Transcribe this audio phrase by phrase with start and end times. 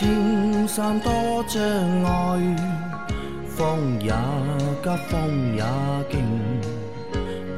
[0.00, 1.12] 青山多
[1.46, 1.62] 障
[2.04, 2.56] 碍，
[3.46, 4.10] 风也
[4.82, 5.62] 急，风也
[6.10, 6.24] 劲，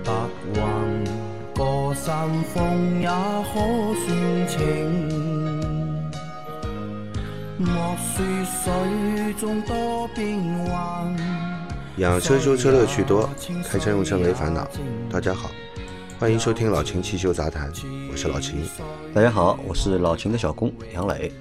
[0.03, 0.13] 白
[0.53, 1.05] 云
[1.55, 4.59] 过山峰也可算情。
[7.59, 11.17] 莫说水中多变幻，
[11.99, 13.31] 养车修车乐趣多，
[13.71, 14.67] 开车用车没烦恼。
[15.09, 15.49] 大家好，
[16.19, 17.73] 欢迎收听老秦汽修杂谈，
[18.11, 18.69] 我是老秦。
[19.15, 21.33] 大家好，我是老秦的小工杨磊。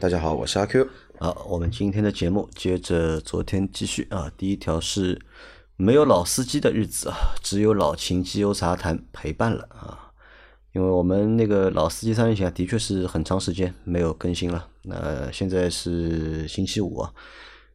[0.00, 0.86] 大家好，我是阿 Q。
[1.18, 4.30] 好，我们今天的节目接着昨天继续啊。
[4.36, 5.18] 第一条是
[5.76, 10.12] 没有老司机的日子啊，只有老秦机油杂谈陪伴了啊。
[10.72, 14.68] 因为我们那个老司机三人行，的确是很长时间没有更新了。
[14.82, 17.10] 那现在是星期五啊，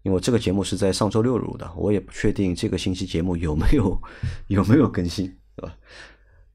[0.04, 4.00] 因为这个节目是在上周六录的，我也不确定这个星期节目有没有
[4.48, 5.74] 有没有更新，对吧？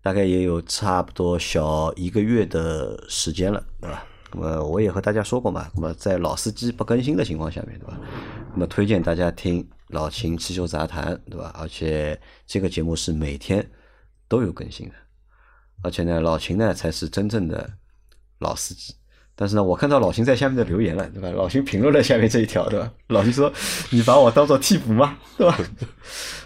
[0.02, 4.06] 大概也有差不多小一个月的时间了，对吧？
[4.34, 7.98] 那么我也和大家说过嘛，那么在老司机不更新的情况下面，对吧？
[8.52, 11.54] 那么推荐大家听老秦汽修杂谈，对吧？
[11.58, 13.64] 而且这个节目是每天
[14.28, 14.94] 都有更新的。
[15.82, 17.70] 而且呢，老秦呢才是真正的
[18.38, 18.94] 老司机。
[19.36, 21.28] 但是呢，我看到老秦在下面的留言了，对吧？
[21.30, 22.90] 老秦评论了下面这一条，对吧？
[23.08, 23.52] 老秦说
[23.90, 25.18] ：“你把我当做替补吗？
[25.36, 25.58] 对吧？”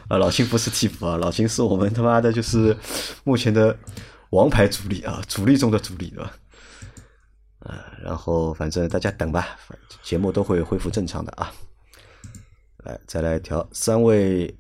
[0.09, 2.75] 啊，老秦不是替补啊，老秦是我们他妈的就是
[3.25, 3.77] 目前的
[4.31, 6.33] 王牌主力啊，主力中的主力，对吧？
[7.61, 9.59] 啊，然后反正大家等吧，
[10.03, 11.53] 节目都会恢复正常的啊。
[12.85, 14.55] 来，再来一条，三位。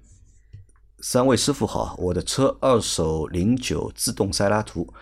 [1.00, 4.92] 三位师傅好，我的车二手零九自动塞拉图，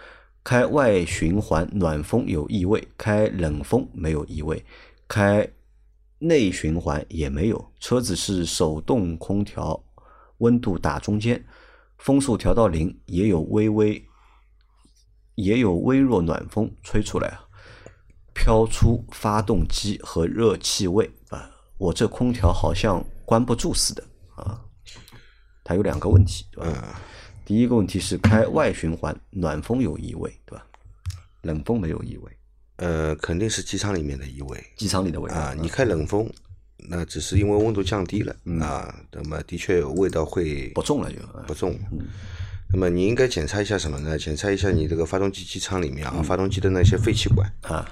[0.44, 4.62] 开外循环暖风有异味，开冷风没有异味，
[5.08, 5.50] 开
[6.18, 7.72] 内循环也没有。
[7.80, 9.82] 车子是手动空调，
[10.36, 11.42] 温度打中间，
[11.96, 14.06] 风速调到零，也有微微
[15.34, 17.45] 也有微弱暖风吹出来啊，
[18.36, 24.04] 飘出发动机和热气味啊，我这空调好像关不住似的
[24.34, 24.60] 啊。
[25.64, 27.00] 它有两个问题，对吧？
[27.46, 30.64] 第一个问题是开外循环，暖风有异味，对吧？
[31.42, 32.30] 冷风没有异味。
[32.76, 34.62] 呃，肯定是机舱里面的异味。
[34.76, 36.30] 机舱里的味道啊，你开冷风，
[36.76, 41.74] 那只是因为温度降低了啊，那么的确味道会不重了就不重。
[42.68, 44.18] 那么你应该检查一下什么呢？
[44.18, 47.88] 检查一下你这个发动机机舱里面啊，发动机的那些废气管啊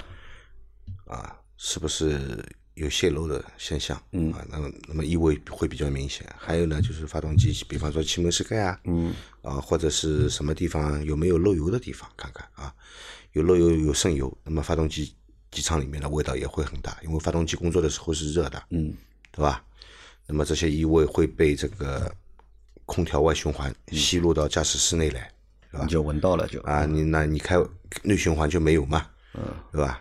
[1.06, 2.44] 啊，是不是？
[2.74, 6.26] 有泄漏的现象，嗯啊，那么那么异味会比较明显。
[6.36, 12.74] 还有呢，就是发动机，比方说气门室盖啊，嗯啊，或者是什么地方有没有漏油的地方，看看啊，
[13.30, 15.14] 有漏油有渗油，那么发动机
[15.52, 18.92] 机舱里面的味道也会很大，因为发动机工作的时候是热的，嗯，
[19.30, 19.64] 对吧？
[20.26, 22.12] 那么这些异味会被这个
[22.86, 25.32] 空调外循环吸入到驾驶室内来，
[25.70, 25.86] 是吧？
[25.86, 27.54] 就闻到了就啊，你那你开
[28.02, 30.00] 内循环就没有嘛，嗯，对吧？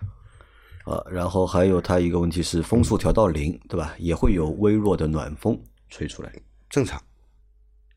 [0.84, 3.96] 啊，然后还有它一个问题是风速调到零，对吧？
[3.98, 6.34] 也会有微弱的暖风吹出来，
[6.70, 7.02] 正常，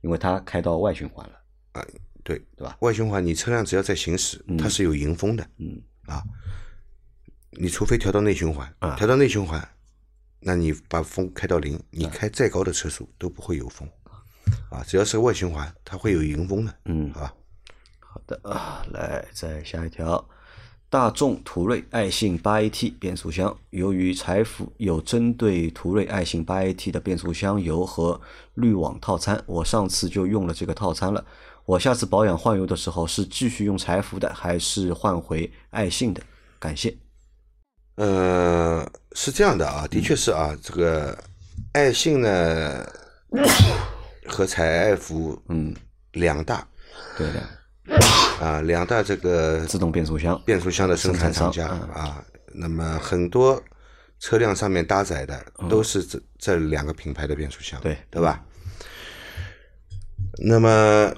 [0.03, 1.33] 因为它开到外循环了。
[1.73, 1.85] 啊，
[2.23, 2.77] 对，对吧？
[2.81, 5.47] 外循环，你车辆只要在行驶，它是有迎风的。
[5.59, 6.23] 嗯啊，
[7.51, 9.69] 你除非调到内循环，调到内循环，
[10.39, 13.89] 那你把风开到零，你开再高的车速都不会有风。
[14.71, 16.75] 啊，只要是外循环，它会有迎风的。
[16.85, 17.35] 嗯，好吧。
[17.99, 20.25] 好的啊，来再下一条。
[20.97, 28.19] 大众途锐爱信八 AT 变速箱，由于财富有针对途锐爱信八 AT 的变速箱油和
[28.55, 31.23] 滤网套餐，我上次就用了这个套餐了。
[31.67, 36.23] 我下次保养换油的时候是继续用柴福的，还是换回爱信的？
[36.59, 36.97] 感谢。
[37.97, 41.15] 呃，是这样的啊，的确是啊，这个
[41.73, 42.91] 爱信呢
[44.27, 45.77] 和采埃孚，嗯，
[46.13, 46.67] 两大，
[47.19, 47.56] 对的。
[48.41, 53.63] 啊，两大这个自动变速箱变速箱的生产厂家啊，那么很多
[54.19, 58.43] 车辆上面搭载的都是这这两个品牌的变速箱，对对吧？
[60.39, 61.13] 那么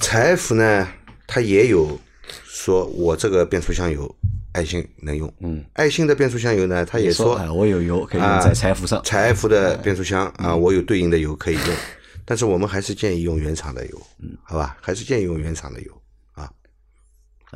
[0.00, 0.88] 采埃孚呢，
[1.26, 1.98] 它也有
[2.44, 4.14] 说我这个变速箱油
[4.52, 11.76] 爱信能用，嗯，爱信的变速箱油呢，它也说我有油可以用在采埃孚上，采埃孚的变速箱啊，我有对应的油可以用。
[12.24, 16.02] 但是我们还是建议用原厂的油，嗯，好吧，还是建议用原厂的油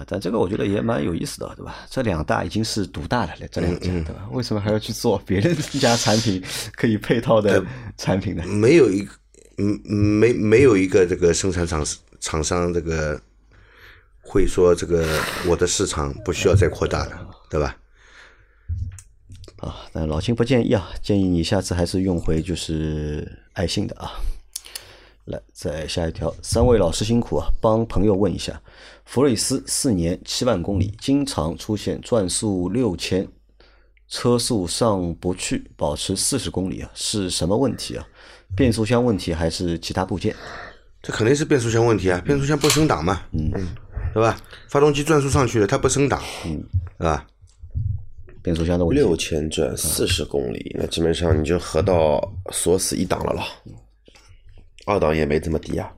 [0.07, 1.87] 但这个我觉得也蛮有意思的，对吧？
[1.91, 4.29] 这两大已经是独大了，这两家，对吧？
[4.33, 6.43] 为什么还要去做别人家产品
[6.73, 7.65] 可以配套的
[7.97, 8.45] 产品呢？
[8.47, 9.09] 没有一，
[9.59, 11.85] 嗯，没没有一个这个生产厂
[12.21, 13.21] 厂商这个
[14.21, 15.07] 会说这个
[15.47, 17.77] 我的市场不需要再扩大了，对吧？
[19.59, 24.13] 啊，但老秦不建议啊，建议你下次还是用回就是爱信的啊。
[25.27, 27.47] 来，再下一条，三位老师辛苦啊！
[27.61, 28.61] 帮朋友问一下，
[29.05, 33.27] 福睿斯四年七万公里，经常出现转速六千
[34.09, 38.07] 车速上不去，保持四十公里啊，是什么问题啊？
[38.57, 40.35] 变速箱问题还是其他部件？
[41.03, 43.51] 这肯定是变速箱问题啊，变速箱不升档嘛，嗯，
[44.13, 44.37] 对吧？
[44.69, 46.63] 发动机转速上去了，它不升档，嗯，
[46.99, 47.27] 对吧？
[48.43, 49.03] 变速箱的问题。
[49.03, 53.43] 六千转四十公里，那基本上你就合到锁死一档了了，
[54.87, 55.93] 二档也没这么低啊。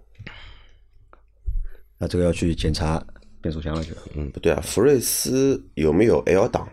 [2.02, 3.00] 那这个要去检查
[3.40, 6.68] 变速箱了，就嗯，不对啊，福睿斯有没有 L 档？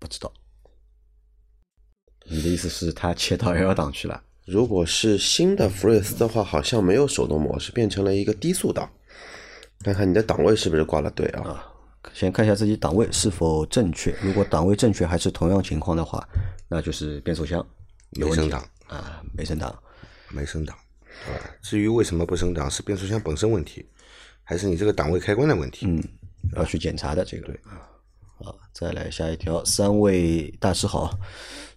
[0.00, 0.32] 不知道。
[2.24, 4.20] 你的意思是它切到 L 档去了？
[4.44, 8.90] 如果是新的福睿斯的话，好像没有手动模式，变成了一个低速档。
[9.84, 11.42] 看看你的档位是不是挂了对啊？
[11.48, 11.72] 啊，
[12.12, 14.10] 先看一下自己档位是否正确。
[14.20, 16.28] 如果档位正确，还是同样情况的话，
[16.68, 17.64] 那就是变速箱
[18.14, 19.82] 有问题没升档啊，没升档。
[20.30, 20.76] 没升档？
[21.62, 23.86] 至于为什么不升档，是变速箱本身问题，
[24.48, 25.86] 还是你这个档位开关的问题？
[25.86, 26.00] 嗯，
[26.54, 27.46] 要去检查的这个。
[27.46, 27.82] 对啊，
[28.38, 29.64] 好，再来下一条。
[29.64, 31.18] 三位大师好，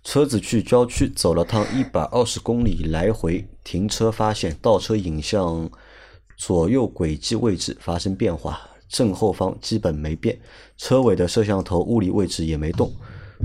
[0.04, 5.68] 车子去郊区走了趟一百二十公里来回，停车发现倒车影像
[6.38, 10.40] 左右轨迹位置发生变化，正后方基本没变，
[10.78, 12.94] 车尾的摄像头物理位置也没动，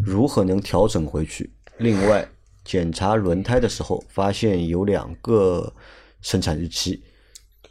[0.04, 1.50] 如何能调整回去？
[1.78, 2.28] 另外，
[2.62, 5.72] 检查轮胎的时候发现有两个
[6.20, 7.02] 生产日期。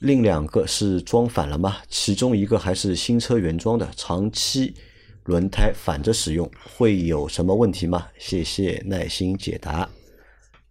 [0.03, 1.77] 另两个是装反了吗？
[1.87, 4.75] 其中一个还是新车原装的，长期
[5.23, 8.09] 轮胎反着使用会有什么问题吗？
[8.19, 9.89] 谢谢耐心解答。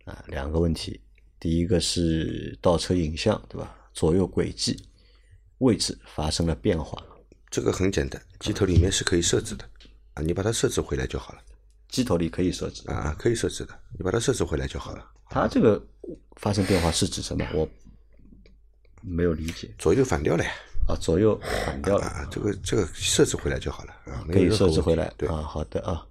[0.04, 1.00] 啊，两个问题，
[1.40, 3.74] 第一个是倒车影像，对吧？
[3.94, 4.78] 左右轨迹
[5.58, 7.02] 位置发生了变化，
[7.48, 9.64] 这个很简单，机头里面是可以设置的
[10.12, 11.38] 啊，你把它设置回来就好了
[11.88, 12.86] 机头里可以设置。
[12.90, 15.02] 啊，可以设置的，你把它设置回来就好了。
[15.30, 15.82] 它这个
[16.36, 17.46] 发生变化是指什么？
[17.54, 17.66] 我
[19.02, 20.50] 没有理解左右反掉了呀，
[20.88, 22.04] 啊，左右反掉了。
[22.06, 26.04] 啊，这个这个设置回来就好了啊，可以设置回来对，啊，好的啊。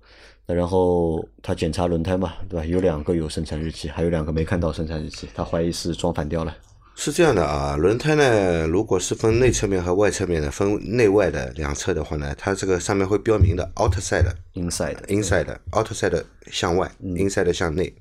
[0.47, 2.65] 那然后他检查轮胎嘛，对吧？
[2.65, 6.55] 有两个有生产日期，还有两个没看到生产日期，他怀疑是装反掉了。
[6.93, 17.93] 是这样的啊，轮胎呢，如果是分内侧面和外侧面的，分内外的两侧的话呢，它这个上面会标明的 outside、inside inside、outside 向外嗯，inside 向内。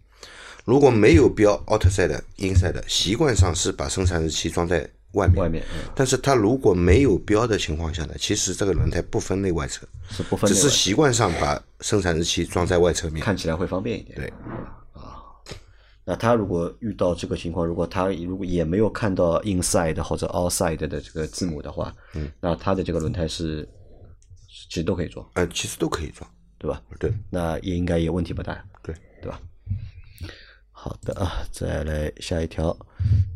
[0.71, 5.37] 如果没有标 outside、inside，习惯上是把生产日期装在外面。
[5.43, 13.21] 外面嗯但是它如果没有标的情况下呢，其实这个轮胎不分内外侧，是不分，只是习惯上把生产日期装在外侧面。
[13.21, 14.17] 看起来会方便一点。
[14.17, 14.33] 对，
[16.05, 23.69] 那他如果遇到这个情况，如果他如果也没有看到 inside 或者 outside 的这个字母的话，嗯，那他的这个轮胎是
[24.69, 26.31] 其实都可以装，呃，其实都可以装。
[26.59, 26.81] 对吧？
[27.01, 29.41] 对，那也应该也问题不大，对，对吧？
[30.83, 32.75] 好的啊，再来下一条。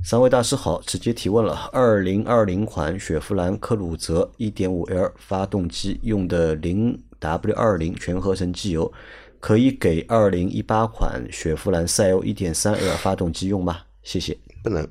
[0.02, 1.68] 三位大师好，直接提问了。
[1.74, 8.90] 二零二零款雪佛兰科鲁泽一点五 L 发动机用的零 W 二零全合成机油，
[9.40, 13.80] 可以给二零一八款雪佛兰赛欧一点三 L 发动机用吗？
[14.02, 14.34] 谢谢。
[14.62, 14.88] 不能。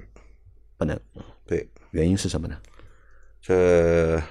[0.78, 1.00] 不能，
[1.48, 2.56] 对，原因是什么呢？
[3.42, 4.22] 这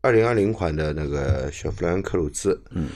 [0.00, 2.88] 二零二零款的那个雪佛兰科鲁兹，嗯，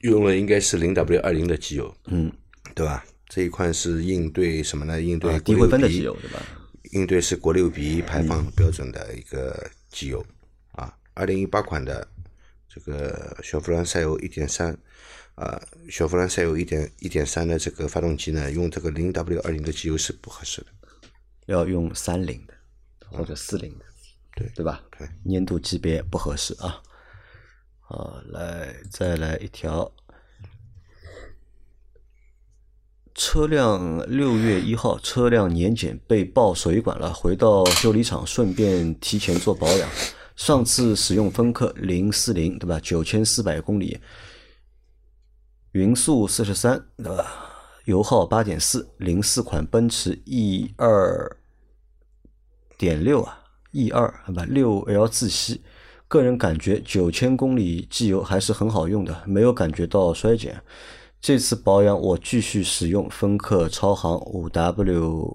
[0.00, 2.32] 用了应该是零 W 二零的机油，嗯，
[2.74, 3.04] 对吧？
[3.28, 5.00] 这一款是应对什么呢？
[5.00, 6.40] 应对啊，低灰分的机油对吧？
[6.92, 10.24] 应对是国六 B 排放标准的一个机油
[10.72, 10.96] 啊。
[11.14, 12.06] 二零一八款的
[12.68, 14.76] 这个雪佛兰赛欧一点三，
[15.34, 20.66] 啊，雪佛兰赛欧一点一点三的这个发动机呢，用这个零 W 二零的机油是不合适的。
[21.46, 22.54] 要用三零的
[23.10, 23.84] 或者四零的，
[24.36, 24.82] 对对吧？
[24.96, 26.80] 对，粘度级别不合适啊。
[27.80, 29.92] 好，来再来一条，
[33.14, 39.88] 车辆六月一号车辆年检被爆水管了，回到修理厂顺便提前做保养。
[40.34, 42.80] 上次使用芬克零四零对吧？
[42.82, 44.00] 九千四百公里，
[45.72, 47.24] 匀速四十三对吧？
[47.84, 51.36] 油耗八点四，零四款奔驰 E 二
[52.76, 53.38] 点六啊
[53.70, 55.62] ，E 二啊不六 L 自吸，
[56.08, 60.60] 个人感觉九千公里机油还是很好用的，没有感觉到衰减。
[61.24, 65.34] 这次保养我继续使用芬克超航五 W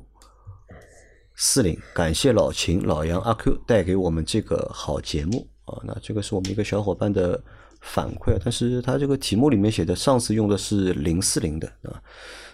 [1.34, 5.81] 四零，感谢老秦、老杨、阿 Q 带给我们这个好节目啊。
[5.84, 7.43] 那这个是我们一个小伙伴的
[7.81, 12.00] 反馈，但是他这个题目里面写的上次用的是零四零的啊，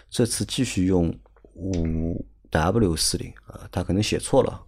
[0.08, 1.14] 这次继续用
[1.56, 4.58] 五 W 四零啊，他可能写错了，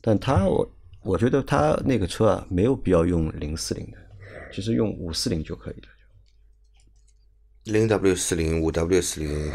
[0.00, 3.98] 但他我我觉得他那个车啊没有必要用零四零的，
[4.54, 5.88] 其实用五四零就可以了。
[7.64, 9.52] 零 W 四零、五 W 四零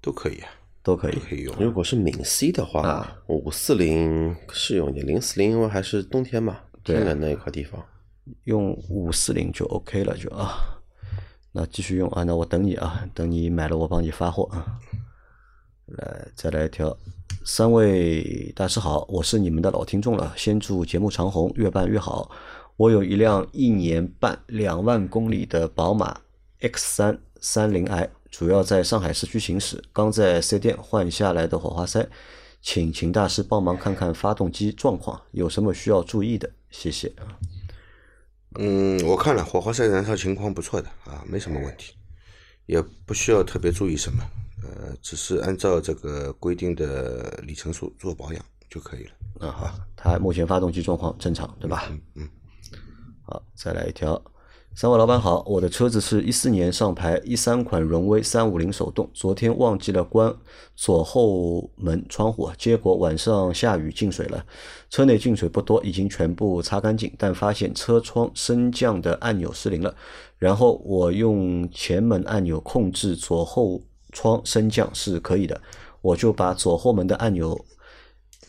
[0.00, 0.48] 都可以啊，
[0.82, 1.20] 都可以都。
[1.20, 1.54] 可以用。
[1.60, 7.82] 如果是闽西的话啊，五四零适用点，零四零因为还是冬天嘛，对天冷那一块地方。
[8.44, 10.80] 用五四零就 OK 了，就啊。
[11.52, 14.78] 那继续用啊，那我等你啊，等你买了我帮你发货啊。
[15.86, 16.96] 来，再来一条。
[17.44, 22.28] 三位大师好，我是你们的老听众了，先祝节目长虹，越办越好。
[22.76, 26.20] 我有一辆一年半两万公里的宝马
[26.66, 32.08] X 三三零 i，主要在上海市区行驶，刚在四 S 店换下来的火花塞，
[32.60, 36.50] 请秦大师帮忙看看发动机状况，有什么需要注意的？
[36.70, 37.38] 谢谢啊。
[38.58, 41.94] 嗯，我看了火花塞燃烧情况不错的啊，没什么问题，
[42.66, 44.24] 也不需要特别注意什么。
[44.62, 49.12] 呃，只是按照这个规定的里程数做保养就可以了。
[49.46, 51.86] 啊好，它目前发动机状况正常，对吧？
[51.90, 52.28] 嗯嗯。
[53.22, 54.20] 好，再来一条。
[54.78, 60.30] 三位老板好，我的车子是一四年上牌一三款荣威三五零手动，昨天忘记了关
[60.74, 64.44] 左后门窗户，结果晚上下雨进水了，
[64.90, 69.94] 车内进水不多，已经全部擦干净，但发现车窗升降的按钮失灵了。
[70.36, 73.80] 然后我用前门按钮控制左后
[74.12, 75.58] 窗升降是可以的，
[76.02, 77.58] 我就把左后门的按钮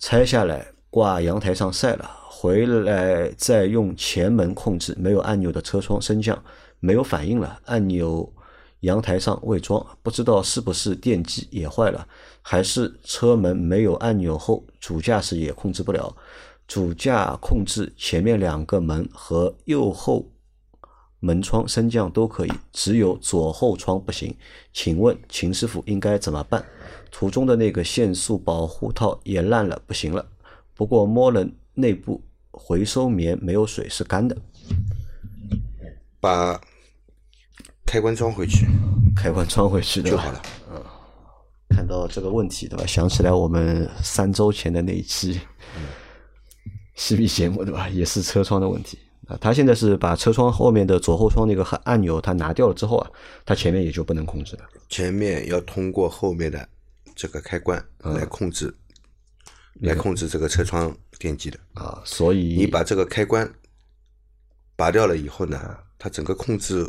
[0.02, 2.27] 拆下来挂阳台上晒了。
[2.40, 6.40] 回来再用前门控制没有按钮的车窗升降，
[6.80, 7.60] 没有反应了。
[7.66, 8.32] 按钮
[8.82, 12.08] 阳台上未装，不知道是不是电机也坏了，
[12.44, 16.16] 还是车门没有按钮后主驾驶也控制不了。
[16.68, 20.24] 主驾控制前面两个门和右后
[21.20, 24.36] 门窗升降都可以，只有左后窗不行。
[24.72, 26.64] 请问秦师傅应该怎么办？
[27.10, 30.24] 途中的那个限速保护套也烂了，不行了。
[30.76, 32.22] 不过摸了内部。
[32.58, 34.36] 回收棉没有水是干的，
[36.20, 36.60] 把
[37.86, 38.66] 开关装回去，
[39.16, 40.42] 开关装回去就好了。
[40.72, 40.84] 嗯，
[41.70, 42.86] 看到这个问题对吧？
[42.86, 45.40] 想起来我们三周前的那一期
[46.96, 47.88] 西米节目对吧？
[47.90, 48.98] 也是车窗的问题
[49.28, 49.38] 啊。
[49.40, 53.12] 他现在是把车窗后面的左后窗那个按钮他拿掉了之后啊，
[53.46, 54.64] 他前面也就不能控制了。
[54.90, 56.68] 前面要通过后面的
[57.16, 58.76] 这个开关来控制。
[59.82, 63.50] 来控制这个车窗电机的啊，所以你把这个开关
[64.76, 66.88] 拔掉了以后呢，它整个控制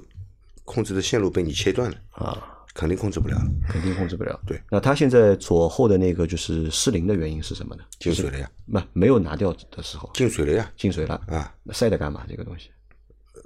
[0.64, 2.36] 控制的线路被你切断了啊，
[2.74, 3.36] 肯定控制不了，
[3.68, 4.38] 肯定控制不了。
[4.46, 7.82] 对，那它现在左后的那个就是失灵的原因是什么呢？
[7.98, 8.50] 进水了呀？
[8.70, 10.70] 不，没有拿掉的时候进水了呀？
[10.76, 11.54] 进水了啊？
[11.62, 12.24] 那晒的干嘛？
[12.28, 12.70] 这个东西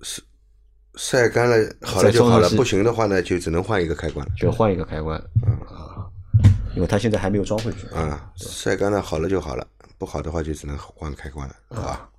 [0.02, 0.22] 是
[0.96, 5.16] 晒干了好了就好了，不行的话呢，就只能换一个开关了，就换一个开关
[5.68, 6.10] 啊。
[6.74, 9.66] 因为它现在还没有装回去啊，晒干了好了就好了，
[10.02, 12.10] 不好的话就只能换开关了，好吧？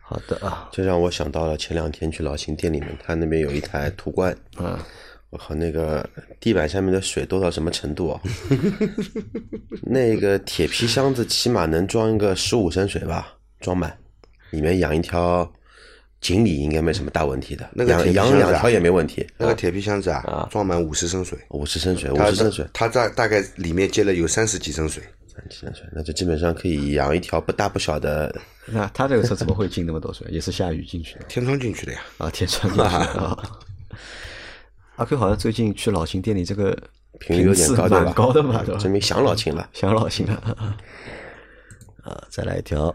[0.00, 4.82] 好的啊，这让我想到了前两天去老秦店里面，他那边有一台途观啊，
[5.28, 6.08] 我靠，那个
[6.40, 8.18] 地板下面的水多到什么程度啊？
[9.84, 13.94] 那个铁皮箱子起码能装一个十五升水吧，装满，
[14.48, 15.52] 里面养一条。
[16.22, 19.24] 锦鲤应该没什么大问题的，那个养两条也没问题。
[19.36, 25.02] 那个铁皮箱子啊，装满五十升水，五十升水，五十升水，它在大概里面接了有三十几升水，
[25.92, 28.34] 那就基本上可以养一条不大不小的。
[28.66, 30.26] 那他这个车怎么会进那么多水？
[30.30, 32.00] 也是下雨进去的，天窗进去的呀。
[32.18, 33.38] 啊，天窗进去的。
[34.96, 36.76] 阿 Q 好像最近去老秦店里，这个
[37.20, 38.80] 频率有点高，蛮高的嘛，对吧？
[38.80, 40.34] 证明想老秦了，想老秦了。
[42.02, 42.94] 啊，再来一条。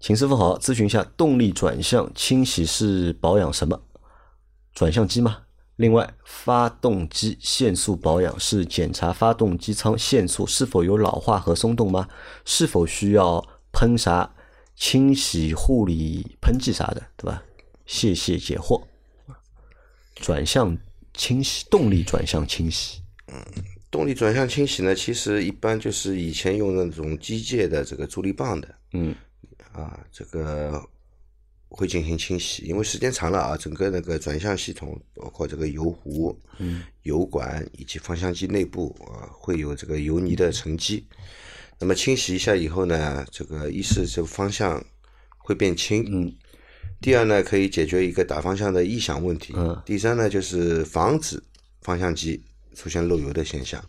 [0.00, 3.80] 秦师傅好，咨询一下动力转向清洗是保养什么？
[4.72, 5.38] 转向机吗？
[5.76, 12.08] 另外，发动机限速保养是检查发动机舱限速是否有老化和松动吗？
[12.44, 14.34] 是否需要喷啥
[14.76, 17.42] 清洗护理喷剂啥的，对吧？
[17.86, 18.82] 谢谢解惑。
[20.14, 20.78] 转向
[21.12, 23.02] 清洗，动力转向清洗。
[23.26, 23.44] 嗯，
[23.90, 28.74] 动力转向清洗呢，其实一般就是以前用那种机械的这个助力棒的。
[28.92, 29.14] 嗯。
[29.72, 30.80] 啊，这个
[31.76, 36.38] 会进行清洗，因为时间长了啊，整个那个转向系统，包括这个油壶、
[37.02, 41.04] 油管以及方向机内部啊，会有这个油泥的沉积。
[41.80, 44.82] 那么清洗一下以后呢，这个一是这个方向
[45.36, 46.32] 会变轻，嗯，
[47.00, 51.42] 第二呢，可以解决一个打方向的异响问题，嗯，第三呢，就是防止
[51.82, 52.40] 方向机
[52.76, 53.84] 出现漏油的现象，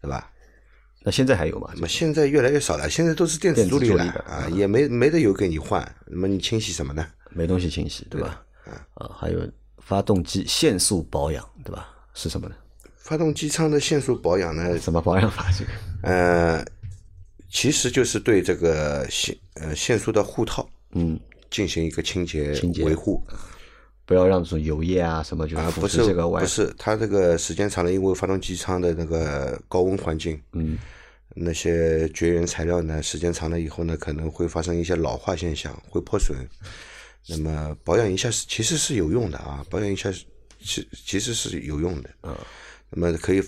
[0.00, 0.28] 对吧？
[1.04, 1.70] 那现在还有吗？
[1.88, 5.82] 现在越来越少了，现在都是电子助力了啊，也没没得油给你换。
[6.06, 7.06] 那么你清洗什么呢？
[7.30, 8.42] 没东西清洗，对吧？
[8.94, 9.40] 啊，还有
[9.78, 11.88] 发动机限速保养，对吧？
[12.14, 12.54] 是什么呢？
[12.98, 14.78] 发动机舱的限速保养呢？
[14.78, 15.50] 怎么保养法？
[15.58, 15.70] 这个？
[16.02, 16.64] 呃，
[17.50, 21.18] 其实就是对这个限呃限速的护套，嗯，
[21.50, 23.20] 进行一个清洁清洁维护，
[24.04, 30.78] 不要让这种油液啊什么就啊不是这个外不是，它这个时间长了，因为发动机舱的那个高温环境，嗯。
[31.34, 36.36] 那些绝缘材料呢，时间长了以后呢，可能会发生一些老化现象，会破损。
[37.26, 40.12] 那么保养一下是其实是有用的啊，保养一下
[40.60, 42.10] 其其实是有用的。
[42.24, 42.36] 嗯，
[42.90, 43.42] 那么可以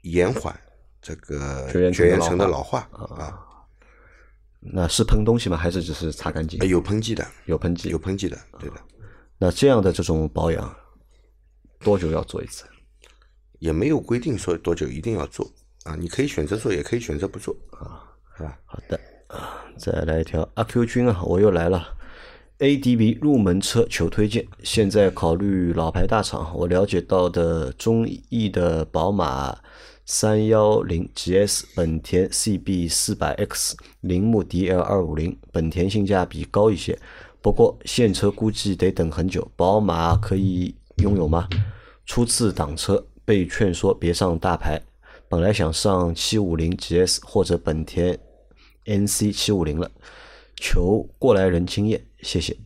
[0.00, 0.58] 延缓
[1.02, 3.38] 这个绝缘层的老老化啊。
[4.58, 5.58] 那是喷东西吗？
[5.58, 6.66] 还是只是擦干净呃？
[6.66, 7.98] 有喷剂的，有喷剂有。
[7.98, 8.76] 喷剂的，对的，
[9.40, 10.76] 那这样的这种保养
[11.80, 12.64] 多久要做一次？
[13.58, 15.50] 也没有规定说多久一定要做
[15.84, 18.04] 啊，你可以选择做，也可以选择不做啊，
[18.36, 18.58] 是吧？
[18.66, 21.96] 好的啊，再来一条阿 Q 君啊，我又来了。
[22.58, 26.54] ADV 入门车求推荐，现在考虑老牌大厂。
[26.54, 29.58] 我了解到的中意的宝马
[30.04, 36.98] 三幺零 GS、本田 CB 四百 X、铃木 DL 二五零，本田性价比高一些，
[37.42, 39.50] 不过现车估计得等很久。
[39.56, 41.48] 宝马可以拥有吗？
[42.06, 44.80] 初次挡车，被劝说别上大牌，
[45.28, 48.18] 本来想上七五零 GS 或者本田
[48.84, 49.90] NC 七五零了，
[50.56, 52.56] 求过来人经验，谢谢。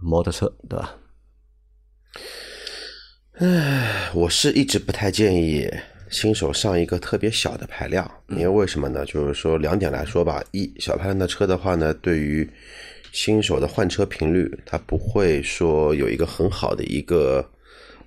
[0.00, 0.96] 摩托车对吧？
[3.38, 5.68] 唉我是一直不太建议
[6.10, 9.04] 新手上一个特别小的排量，因为为什么呢？
[9.04, 12.48] 就是说两点来说吧，一小排量的车的话呢，对于
[13.12, 17.48] 新手的换车频率，它不会说有一个很好的一个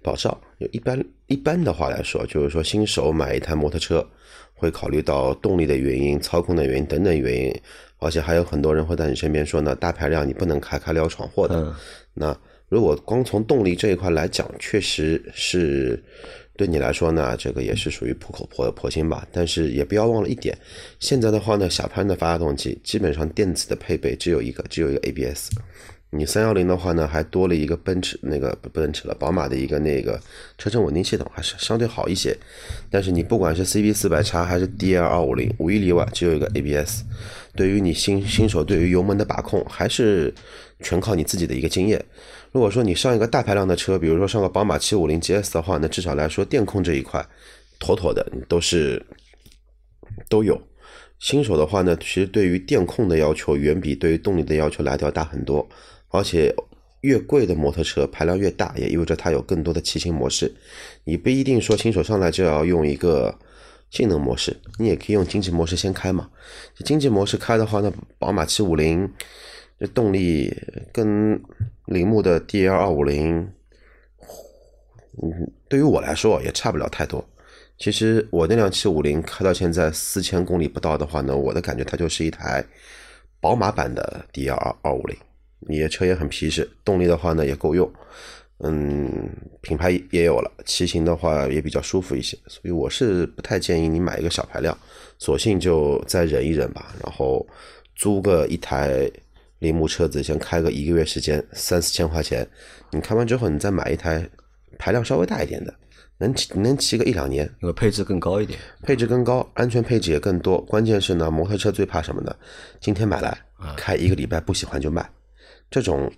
[0.02, 0.38] 保障。
[0.72, 4.06] 一般一般的话来说，就是说新手买一台摩托车，
[4.54, 7.56] 会考虑到动力的原因、操控的原因等等原因，
[8.00, 11.56] 而且还有很多人会在你身边说呢，大排量你不能开，开了要闯祸的。
[11.56, 11.74] 嗯
[12.18, 12.36] 那
[12.68, 16.04] 如果光从动力这一块来讲，确实是
[16.58, 19.28] 对你来说呢，这个也是属于破口破破心吧。
[19.32, 20.58] 但是也不要忘了一点，
[21.00, 25.52] 现在的话呢，小潘的发动机基本上电子的配备只有一个，只有一个 ABS。
[26.12, 30.18] 你三幺零的话呢，还多了一个奔驰那个奔驰了，宝马的一个那个
[30.58, 32.34] 车身稳定系统，还是相对好一些。
[32.90, 37.02] 但是你不管是 CB 四百叉还是 DL 二五零，无一例外只有一个 ABS。
[37.54, 40.34] 对于你新新手对于油门的把控，还是
[40.80, 42.02] 全靠你自己的一个经验。
[42.56, 47.22] 如果说你上一个大排量的车，比如说上个宝马七五零 GS 的话，那至少来说电控这一块
[47.80, 49.06] 妥妥的都是
[50.30, 50.58] 都有。
[51.20, 55.68] 新手的话呢，其实对于电控的要求远比对于动力的要求来的要大很多，
[56.08, 56.56] 而且
[57.02, 60.50] 越贵的摩托车排量越大，也意味着它有更多的骑行模式。
[61.04, 63.38] 你不一定说新手上来就要用一个
[63.90, 66.30] 性能模式，你也可以用经济模式先开嘛。
[66.86, 69.12] 经济模式开的话呢，宝马七五零
[69.80, 70.56] 这动力
[70.94, 71.42] 跟
[71.86, 73.40] 铃木的 DL 二五零，
[75.22, 77.24] 嗯，对于我来说也差不了太多。
[77.78, 82.64] 其实我那辆七五零开到现在四千公里不到的话呢，我的感觉它就是一台
[83.42, 85.18] 宝马版的 DL 二二五零，
[85.60, 87.92] 你的车也很皮实，动力的话呢也够用，
[88.60, 94.78] 嗯，品牌也有了，骑行的话也比较舒服一些，所以我是不太建议你买一个小排量，
[95.20, 97.46] 索性就再忍一忍吧，然后
[97.94, 99.12] 租个一台
[99.60, 102.48] 铃木车子，先开个一个月时间，三四千块钱，
[102.92, 104.28] 你开完之后你再买一台
[104.78, 105.74] 排量稍微大一点的。
[106.18, 108.58] 能骑能骑个一两年，因为配置更高一点。
[108.84, 110.62] 配置更高，安全配置也更多。
[110.62, 112.34] 关键是呢，摩托车最怕什么呢？
[112.80, 113.38] 今天买来
[113.76, 115.06] 开一个礼拜不喜欢就卖，
[115.70, 116.10] 这种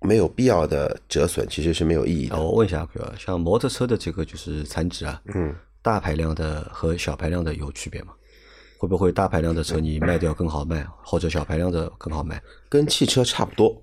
[0.00, 2.36] 没有必要的折损其实是没有意义的。
[2.36, 8.14] 啊，我问一下阿 Q 啊，像摩托车的这个就是残值啊，嗯，大排量的和小排量的有区别吗？
[8.84, 12.40] 会不会大排量的车你卖掉更好卖， 或者小排量的更好卖？
[12.68, 13.74] 跟汽车差不多，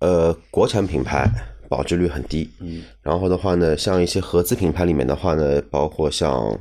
[0.00, 1.26] 呃，国产品牌
[1.68, 6.58] 保值率很低，嗯，然后的话呢，像一些合资品牌里面的话呢，包括像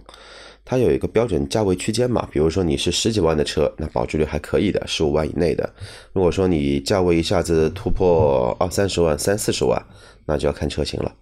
[0.63, 5.69] 它有一个标准价位区间嘛，比如说你是十几万的车，那保值率还可以的，十五万以内的。
[6.13, 9.85] 如果说你价位一下子突破二三十万、三四十万，
[10.25, 11.13] 那就要看车型了。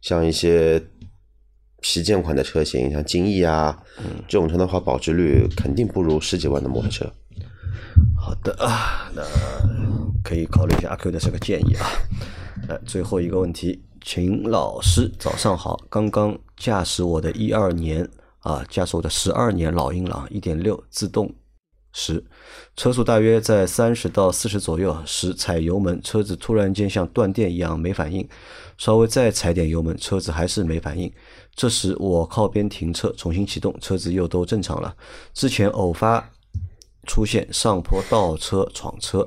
[0.00, 0.80] 像一些
[1.88, 3.78] 旗舰款的车型，像金翼啊，
[4.26, 7.08] 这种车的话，保值率肯定不如十几万的摩托车。
[8.20, 9.22] 好的啊，那
[10.24, 11.86] 可以考虑一下阿 Q 的这个建议啊。
[12.68, 18.06] 来最后一个问题，秦老师早上好，刚刚驾驶我的一二年
[18.40, 21.32] 啊，驾驶我的十二年老英朗一点六自动
[21.92, 22.22] 时，
[22.74, 28.28] 车速大约在三十到四十左右时踩油门，车子突然间像断电一样没反应，
[28.76, 31.10] 稍微再踩点油门，车子还是没反应。
[31.56, 34.94] 这时我靠边停车，重新启动，车子又都正常了。
[35.32, 36.30] 之前偶发
[37.06, 39.26] 出现上坡倒车、闯车、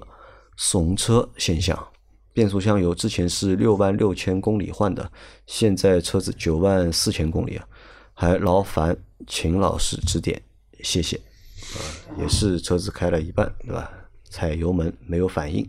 [0.56, 1.88] 怂车现象。
[2.32, 5.12] 变速箱油之前是六万六千公里换的，
[5.48, 7.68] 现在车子九万四千公里啊，
[8.14, 8.96] 还劳烦
[9.28, 10.40] 秦老师指点，
[10.82, 11.18] 谢谢。
[11.18, 11.82] 啊，
[12.18, 13.92] 也是车子开了一半，对吧？
[14.30, 15.68] 踩油门没有反应，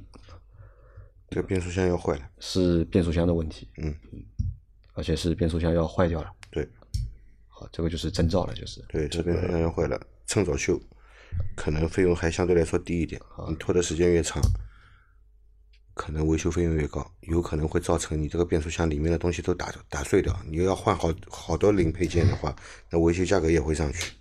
[1.31, 2.23] 这个变速箱又坏了。
[2.39, 3.67] 是变速箱的问题。
[3.79, 3.95] 嗯，
[4.93, 6.31] 而且是变速箱要坏掉了。
[7.73, 8.85] 这个就是征兆了，就是。
[8.89, 10.81] 对，这变速箱要坏了，趁早修，
[11.57, 13.21] 可能费用还相对来说低一点。
[13.49, 14.41] 你拖的时间越长，
[15.95, 20.35] 可能维修费用越高，有可能会造成你这个变速箱里面的东西都打打碎掉。
[20.49, 22.55] 你要换好好多零配件的话，
[22.91, 24.13] 那维修价格也会上去。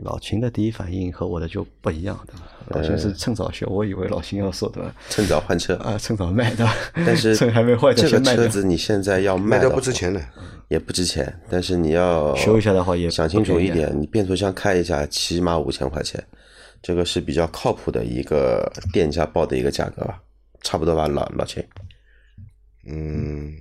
[0.00, 2.48] 老秦的第一反应和我的就不一样，对吧？
[2.68, 4.92] 老秦是趁早修，我以为老秦要说的？
[5.08, 5.74] 趁早换车。
[5.76, 6.74] 啊，趁早卖对吧？
[7.06, 10.20] 但是 趁还没坏的这个车子你现在要卖掉不值钱的，
[10.68, 16.22] 也不值钱，但是你要修一下的话也想清楚一点，你变速箱开一下起码五千块钱，
[16.82, 20.20] 这个是比较靠谱的一个店家报的一个价格吧，
[20.62, 21.62] 差不多吧，老老秦。
[22.86, 23.52] 嗯，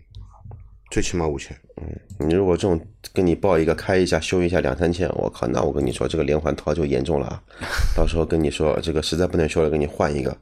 [0.94, 1.58] 最起码五千。
[1.82, 2.80] 嗯你如果这种
[3.12, 7.44] 跟你报一个开一下修一下两三千，我靠，那我跟你说这个连环套就严重了啊！
[7.98, 10.38] 到时候跟你说这个实在不能修了，给你换一个。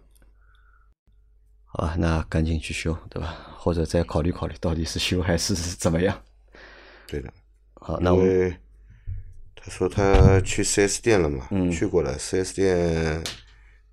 [1.64, 3.38] 好吧，那赶紧去修，对吧？
[3.58, 6.22] 或者再考虑考虑，到底是修还是怎么样？
[7.08, 7.32] 对的，
[7.76, 8.22] 好，那我
[9.56, 13.24] 他说他去四 S 店了嘛，嗯去过了四 S 店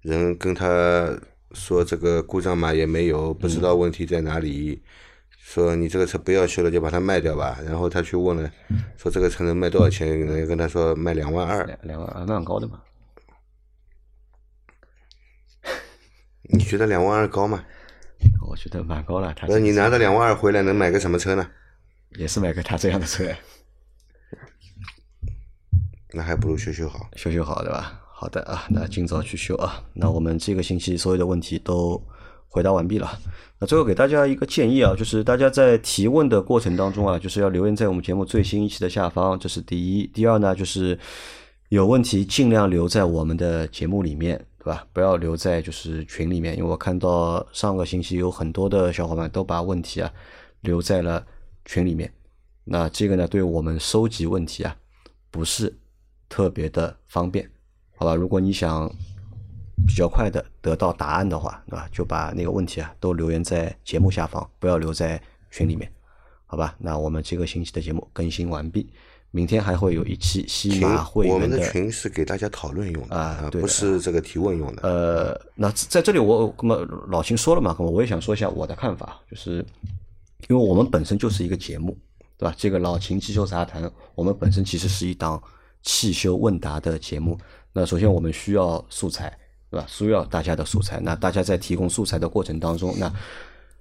[0.02, 1.16] 人跟他
[1.52, 4.82] 说这个故障码也没有，不知道问题在哪里，
[5.48, 7.58] 说你这个车不要修了，就把它卖掉吧。
[7.64, 8.52] 然后他去问了，
[8.98, 10.06] 说这个车能卖多少钱？
[10.06, 12.82] 人家跟他说卖两万二，两两万还蛮高的嘛。
[16.52, 17.64] 你觉得两万二高吗？
[18.46, 19.32] 我觉得蛮高了。
[19.32, 21.50] 他那你拿着两万二回来能买个什么车呢？
[22.18, 23.24] 也是买个他这样的车，
[26.12, 27.08] 那还不如修修好。
[27.16, 28.02] 修修好，对吧？
[28.12, 29.82] 好的啊，那今早去修啊。
[29.94, 32.06] 那我们这个星期所有的问题都
[32.48, 33.18] 回答完毕了。
[33.61, 40.06] 那最后给大家一个建议啊，就是大家在提问的过程当中啊，就是要留言在我们节目最新一期的下方，这是第一。
[40.06, 40.98] 第二呢，就是
[41.68, 44.87] 有问题尽量留在我们的节目里面，对吧？
[44.92, 50.08] 不要留在就是群里面，因为我看到上个星期有很多的小伙伴都把问题啊
[50.61, 51.26] 留在了
[51.64, 52.12] 群里面。
[52.62, 54.76] 那这个呢，对我们收集问题啊，
[55.32, 55.76] 不是
[56.28, 57.50] 特别的方便，
[57.96, 58.14] 好吧？
[58.14, 58.88] 如果你想
[59.86, 61.88] 比较快的得到答案的话，对吧？
[61.92, 65.90] 就把那个问题啊都留言在节目下方，不要留在群里面，
[66.46, 66.74] 好吧？
[66.78, 68.88] 那我们这个星期的节目更新完毕，
[69.30, 74.82] 明天还会有一期西马会我们员的群是给大家讨论用的啊对的不是这个提问用的。
[74.82, 76.76] 呃，那在这里我那么
[77.08, 79.64] 老秦说了嘛，那么我也想说一下我的看法，就是
[80.48, 81.96] 因为我们本身就是一个节目，
[82.36, 82.54] 对吧？
[82.56, 85.42] 这个老秦汽修杂谈，我们本身其实是一档
[85.82, 87.38] 汽修问答的节目。
[87.72, 89.36] 那首先我们需要素材，
[89.70, 89.87] 对吧？
[89.88, 91.00] 需要大家的素材。
[91.00, 93.12] 那大家在提供素材的过程当中，那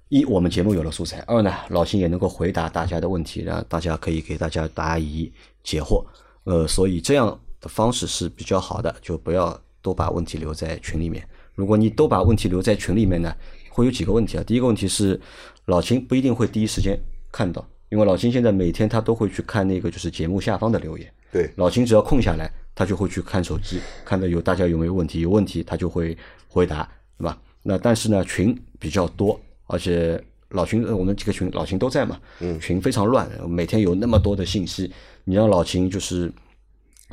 [0.08, 5.30] 一我们节目有了素材，二呢老秦也能够回答大家的问题，让大家可以给大家答疑
[5.62, 6.04] 解惑。
[6.44, 11.26] 呃，所以这样的方式是比较好的，就不要都把问题留在群里面。
[11.54, 13.34] 如果你都把问题留在群里面呢，
[13.68, 14.44] 会有几个问题啊。
[14.46, 15.20] 第一个问题是，
[15.66, 16.98] 老秦不一定会第一时间
[17.32, 21.12] 看到，因为老秦现在每天他都会去看那个就是节目下方的留言。
[21.30, 26.88] 对，老秦只要空下来，他就会去看手机，看到有大家有没有问题，有问题他就会回答，
[27.18, 27.36] 对吧？
[27.64, 34.92] 那但是呢，群比较多，而且老秦呃我们几个群老秦都在嘛，嗯，群非常乱，每天有那么多的信息，
[35.24, 36.32] 你让老秦就是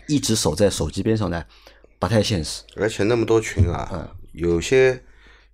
[0.07, 1.43] 一直守在手机边上呢，
[1.97, 2.61] 不太现实。
[2.75, 5.01] 而且那么多群嗯啊，有些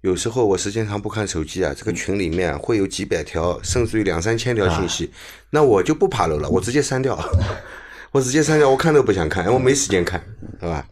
[0.01, 5.09] 有时候我时间长不看手机啊，这个群里面会有几百条，甚至于两三千条信息，啊
[5.51, 7.17] 那我就不爬楼了，我直接删掉，
[8.11, 10.21] 我直接删掉，我看都不想看，我没时间看，
[10.59, 10.87] 对吧？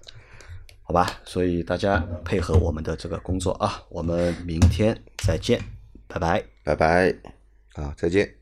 [0.84, 5.62] 好吧，所以大家配合我们的这个工作啊，我们明天再见，
[6.08, 6.43] 拜拜。
[6.63, 7.13] 拜拜。
[7.73, 8.38] 啊，再见。